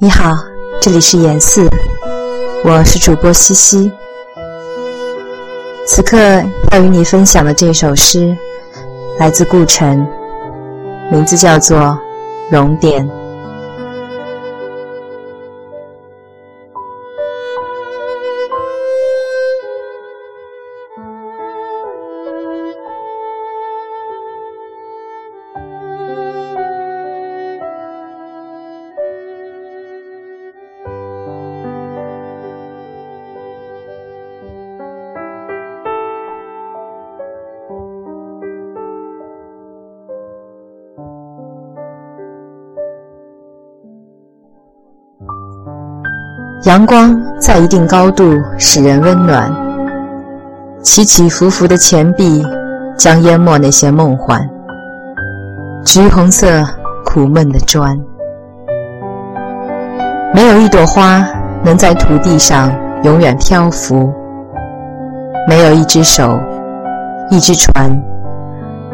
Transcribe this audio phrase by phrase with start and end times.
[0.00, 0.32] 你好，
[0.80, 1.68] 这里是言四，
[2.64, 3.90] 我是主播西西。
[5.88, 6.16] 此刻
[6.70, 8.36] 要与你分享的这首诗，
[9.18, 10.06] 来自顾城，
[11.10, 11.78] 名字叫做
[12.48, 13.04] 《熔点》。
[46.64, 49.48] 阳光在一定高度使人温暖，
[50.82, 52.44] 起起伏伏的钱币
[52.96, 54.40] 将淹没那些梦幻。
[55.84, 56.66] 橘红色
[57.04, 57.96] 苦闷的砖，
[60.34, 61.24] 没有一朵花
[61.62, 62.72] 能在土地上
[63.04, 64.12] 永远漂浮，
[65.48, 66.40] 没有一只手、
[67.30, 68.02] 一只船、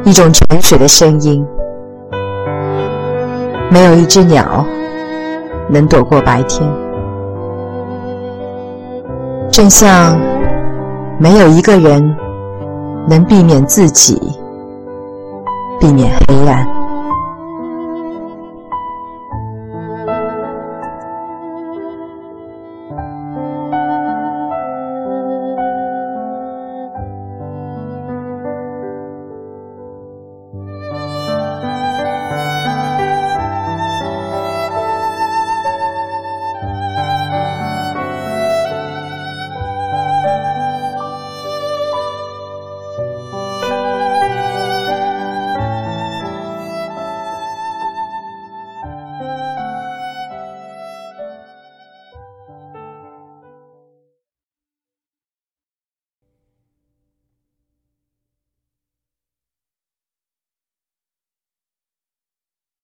[0.04, 1.44] 一种泉水的声音，
[3.70, 4.64] 没有一只鸟
[5.70, 6.70] 能躲过白天。
[9.56, 10.18] 正像
[11.16, 12.04] 没有一个人
[13.08, 14.20] 能避免自己
[15.78, 16.73] 避免黑暗。